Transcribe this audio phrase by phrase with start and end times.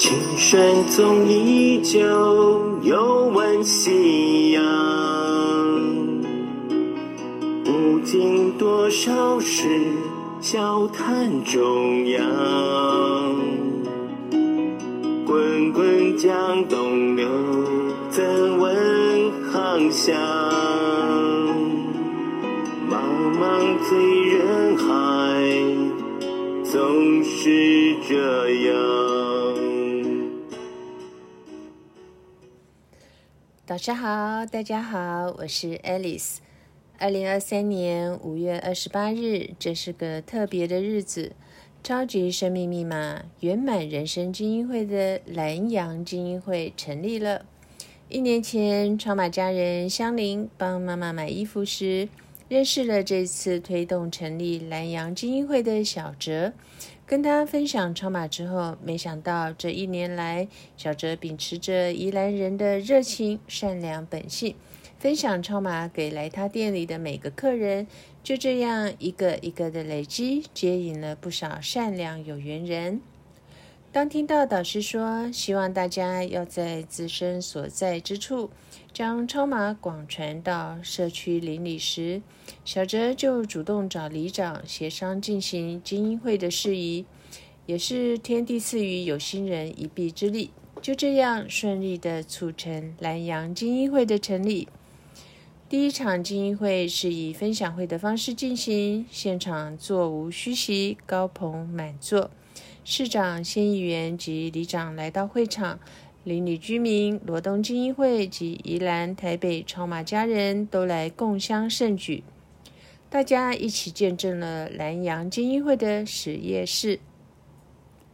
[0.00, 0.58] 青山
[0.88, 2.00] 总依旧，
[2.80, 4.64] 又闻夕阳。
[7.62, 9.68] 不经多少事，
[10.40, 12.26] 笑谈中央。
[15.26, 17.28] 滚滚江东流，
[18.08, 18.24] 怎
[18.58, 20.16] 问航向？
[22.88, 22.96] 茫
[23.38, 23.98] 茫醉
[24.30, 24.88] 人海，
[26.64, 29.09] 总是这样。
[33.70, 36.38] 早上好，大家好，我是 Alice。
[36.98, 41.36] 二零二三年五月二十八日，这是个特别的日子。
[41.84, 47.46] 超级生命密码圆满人生精英会的蓝洋精英会成立了。
[48.08, 52.08] 一年前，超马家人香菱帮妈妈买衣服时，
[52.50, 56.52] 认识了这次推动成立蓝洋精英会的小哲。
[57.06, 64.56] 跟他分享超马之后，没想到这一年来，小哲秉持着宜兰人的热情、善良本性，
[64.98, 67.86] 分享超马给来他店里的每个客人。
[68.24, 73.00] 就这样一个一个的累积，接引了不少善良有缘人。
[73.92, 78.48] 当听到导师说，希望大家要在自身所在之处，
[78.92, 82.22] 将超马广传到社区邻里时，
[82.64, 87.04] 小哲就主动找里长协商进行精英会的事宜，
[87.66, 94.68] 也是天地赐予有心人一臂之力，就这样顺利的促成南洋精英会的成立。
[95.68, 102.30] 第一场精英会是以分享会的方式进行，现场座无虚席，高朋满座。
[102.82, 105.78] 市长、县议员及里长来到会场，
[106.24, 112.24] 邻里居民、罗东精英会及宜兰、台北超马家人都来共襄盛举，
[113.10, 116.98] 大家一起见证了南洋精英会的实业式。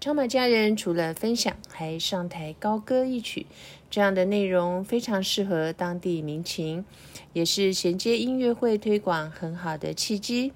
[0.00, 3.46] 超马家人除了分享，还上台高歌一曲，
[3.88, 6.84] 这样的内容非常适合当地民情，
[7.32, 10.52] 也是衔接音乐会推广很好的契机。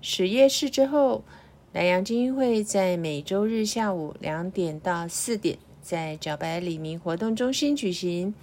[0.00, 1.24] 实业式之后。
[1.72, 8.34] 南洋精英会在每周日下午两点到四点，在角白李明活动中心举行。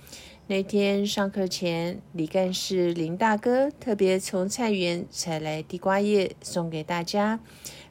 [0.45, 7.39] 那天上课前，李干事林大哥特别从菜园采来地瓜叶送给大家，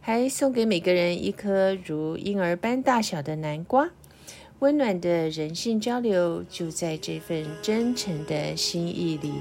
[0.00, 3.90] 还送给每个人一颗如婴儿般大小的南瓜。
[4.60, 9.32] 温暖的人性交流，就在这份真诚的心意里。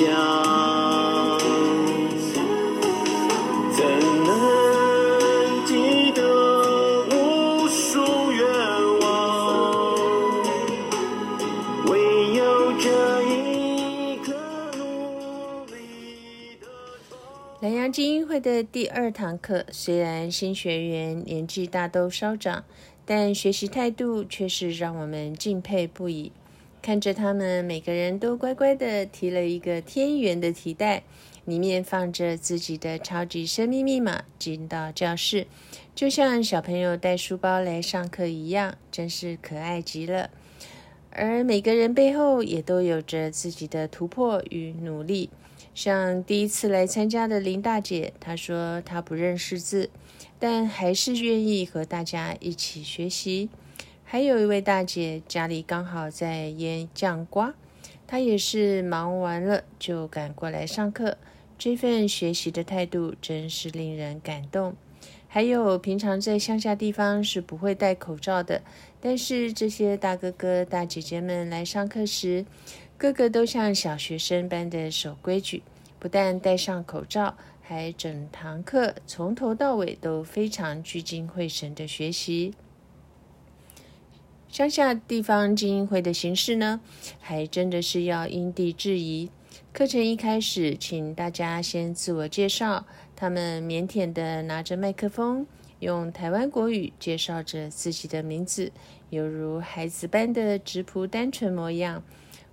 [0.00, 0.08] 想，
[3.70, 3.84] 怎
[4.24, 8.00] 能记得无数
[8.32, 8.42] 愿
[9.00, 9.94] 望？
[11.84, 12.88] 唯有这
[13.24, 14.32] 一颗
[14.78, 16.66] 努力的
[17.60, 22.64] 南洋精英会的第二堂课，虽然新学员年纪大都稍长，
[23.04, 26.32] 但学习态度却是让我们敬佩不已。
[26.82, 31.02] 看着他们每个人都乖乖的提了一个天元的提袋，
[31.44, 35.46] 里面放着自己的超级生命密码，进到教室，
[35.94, 40.30] 就像小朋友带书包来上课一样，真是可爱极了。
[41.10, 45.28] 而每个人背后也都有着自己的突破与努力。
[45.74, 49.90] 像第一次来参加的林大姐，她说她不认识字，
[50.38, 53.50] 但还是愿意和大家一起学习。
[54.12, 57.54] 还有一位大姐家里刚好在腌酱瓜，
[58.08, 61.16] 她也是忙完了就赶过来上课。
[61.56, 64.74] 这份学习的态度真是令人感动。
[65.28, 68.62] 还有平常在乡下地方是不会戴口罩的，
[69.00, 72.44] 但是这些大哥哥大姐姐们来上课时，
[72.98, 75.62] 个个都像小学生般的守规矩，
[76.00, 82.52] 不但戴上口罩，还整堂课从头到尾都非常聚精会神的学习。
[84.50, 86.80] 乡下地方精英会的形式呢，
[87.20, 89.30] 还真的是要因地制宜。
[89.72, 95.46] 课程一开始，请大家先自我介绍，他们腼腆的拿着麦克风，
[95.78, 98.72] 用台湾国语介绍着自己的名字，
[99.10, 102.02] 犹如孩子般的直朴单纯模样。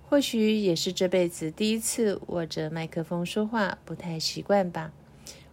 [0.08, 4.92] 或许也是这辈子第一次握着麦克风说话，不太习惯吧。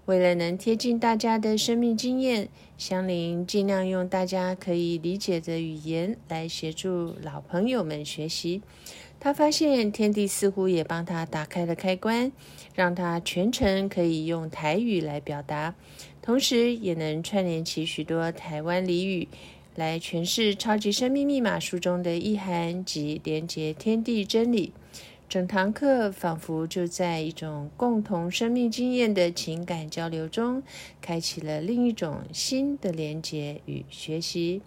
[0.06, 2.48] 为了能贴近大家的生命经验，
[2.78, 8.62] 香菱尽量用大家可以理解的语言来协助老朋友们学习。
[9.20, 12.32] 他发现天地似乎也帮他打开了开关，
[12.76, 15.74] 让他全程可以用台语来表达，
[16.22, 19.28] 同时也能串联起许多台湾俚语
[19.74, 24.72] 来诠释《超级生命密码》书中的意涵及连接天地真理。
[25.28, 30.62] 整堂课仿佛就在一种共同生命经验的情感交流中，
[31.02, 34.62] 开启了另一种新的连接与学习。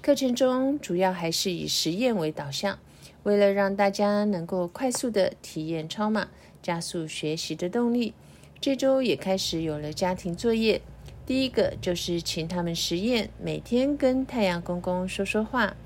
[0.00, 2.78] 课程中主要还是以实验为导向，
[3.24, 6.28] 为了让大家能够快速的体验超马，
[6.62, 8.14] 加速学习的动力，
[8.60, 10.80] 这周也开始有了家庭作业。
[11.26, 15.76] 第一个就是请他们实验每天跟太阳公公说说话。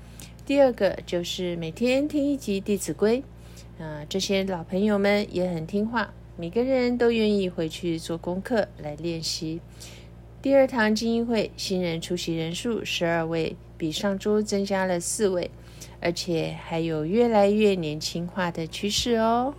[0.45, 3.23] 第二个就是每天听一集《弟子规》，
[3.83, 9.59] 啊，这些老朋友们也很听话，每个人都愿意回去做功课来练习。
[10.43, 15.49] 第二堂精英会新人出席人数十二位，比上周增加了四位，
[15.99, 19.51] 而且还有越来越年轻化的趋势哦。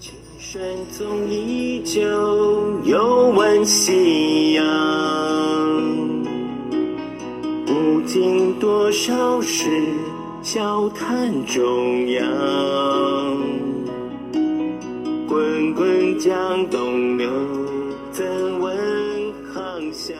[0.00, 2.00] 青山总依旧，
[2.84, 6.07] 犹闻夕阳。
[8.06, 9.68] 经多少事，
[10.42, 12.24] 笑谈中央。
[15.28, 17.30] 滚滚江东流，
[18.10, 18.24] 怎
[18.58, 18.76] 问
[19.52, 20.16] 航向？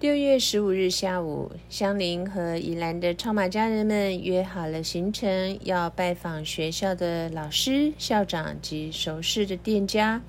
[0.00, 10.20] 六月十五日下午，香菱和宜兰的超马家人们约好了行程，要拜访学校的老师、校长及熟识的店家。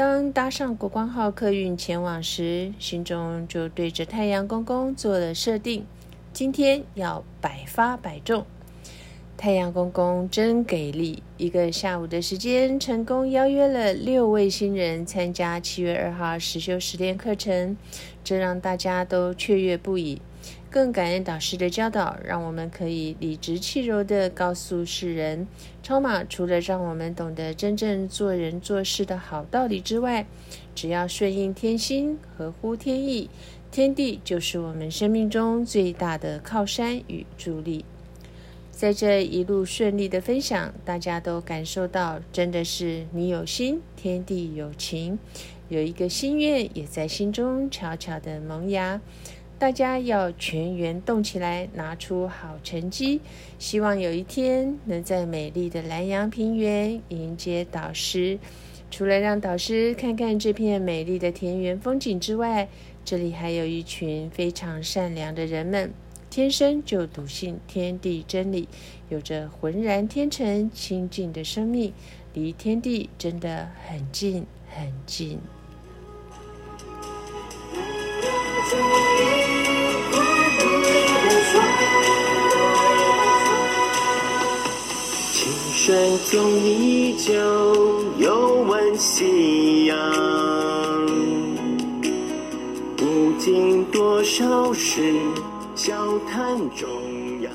[0.00, 5.84] 当搭上国光号客运前往时，心中就对着太阳公公做了设定：
[6.32, 8.46] 今天要百发百中。
[9.40, 17.74] 太阳公公真给力，一个下午的时间，成功邀约了六位新人参加七月二号实修实练课程，
[18.22, 20.20] 这让大家都雀跃不已。
[20.68, 25.48] 更感恩导师的教导，让我们可以理直气柔地告诉世人：
[25.82, 30.26] 超马除了让我们懂得真正做人做事的好道理之外，
[30.74, 33.30] 只要顺应天心、合乎天意，
[33.70, 37.86] 天地就是我们生命中最大的靠山与助力。
[38.80, 45.18] 在这一路顺利的分享，大家都感受到，真的是你有心，天地有情，
[45.68, 48.98] 有一个心愿也在心中悄悄的萌芽。
[49.58, 53.20] 大家要全员动起来，拿出好成绩。
[53.58, 58.38] 希望有一天能在美丽的南阳平原迎接导师。
[58.90, 62.66] 除了让导师看看这片美丽的田园风景之外，
[63.04, 65.92] 这里还有一群非常善良的人们，
[66.30, 68.68] 天生就笃信天地真理，
[69.08, 71.92] 有着浑然天成、清净的生命，
[72.32, 75.40] 离天地真的很近很近。
[85.32, 87.34] 青山总依旧，
[88.18, 89.96] 又闻夕阳。
[92.96, 95.12] 不经多少事，
[95.82, 97.50] 笑谈中央。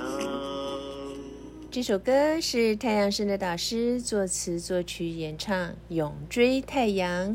[1.69, 7.29] 这首歌是太阳升的导师作词作曲演唱，《永追太阳》。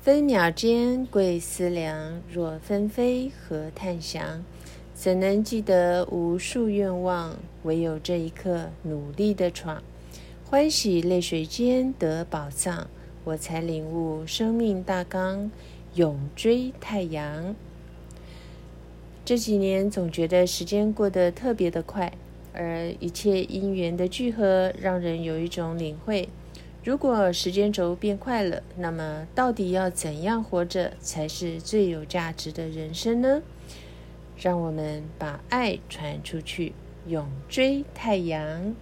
[0.00, 4.42] 分秒间贵思量，若纷飞何叹详？
[4.94, 7.36] 怎能记得无数愿望？
[7.64, 9.82] 唯有这一刻努力的闯，
[10.46, 12.88] 欢喜泪水间得宝藏，
[13.24, 15.50] 我才领悟生命大纲，
[15.96, 17.54] 永追太阳。
[19.28, 22.10] 这几年总觉得时间过得特别的快，
[22.54, 26.30] 而一切因缘的聚合，让人有一种领会。
[26.82, 33.42] 如果时间轴变快了，那么到底要怎样活着才是最有价值的人生呢？
[34.38, 36.72] 让我们把爱传出去，
[37.06, 38.74] 永追太阳。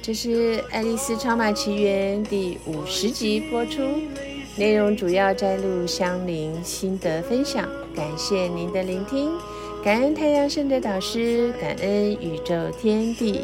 [0.00, 3.82] 这是《爱丽丝超马奇缘》第五十集播出，
[4.56, 7.68] 内容主要摘录香菱心得分享。
[7.98, 9.32] 感谢您的聆听，
[9.82, 13.40] 感恩太阳圣的导师，感恩宇宙天地。